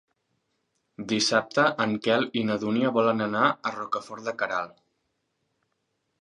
Dissabte 1.11 1.65
en 1.85 1.93
Quel 2.07 2.25
i 2.41 2.43
na 2.47 2.55
Dúnia 2.63 2.93
volen 2.97 3.27
anar 3.27 3.45
a 3.71 3.75
Rocafort 3.77 4.27
de 4.31 4.35
Queralt. 4.41 4.75